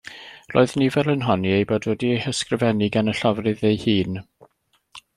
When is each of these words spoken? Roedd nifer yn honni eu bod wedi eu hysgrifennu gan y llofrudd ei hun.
Roedd 0.53 0.71
nifer 0.81 1.09
yn 1.13 1.25
honni 1.27 1.51
eu 1.59 1.67
bod 1.73 1.87
wedi 1.91 2.11
eu 2.15 2.23
hysgrifennu 2.25 2.91
gan 2.99 3.15
y 3.15 3.19
llofrudd 3.21 3.65
ei 3.73 3.81
hun. 3.87 4.21